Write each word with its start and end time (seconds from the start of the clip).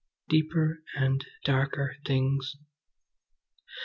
Deeper 0.29 0.81
and 0.97 1.27
darker 1.43 1.97
things! 2.07 2.55